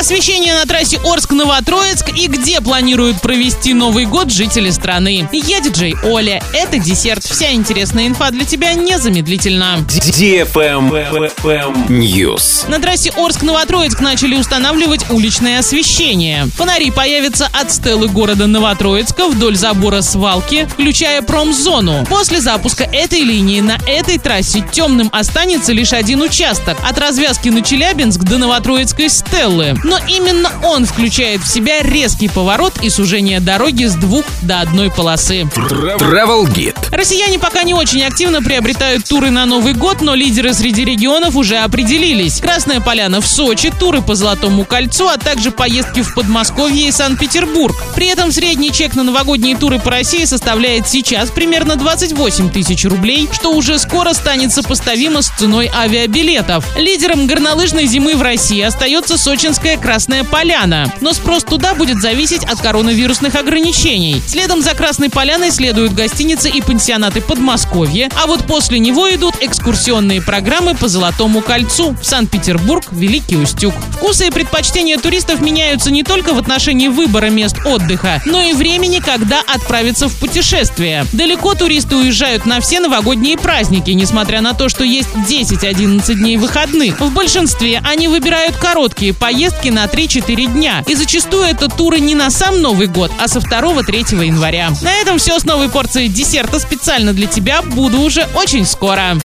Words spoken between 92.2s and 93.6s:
сам Новый год, а со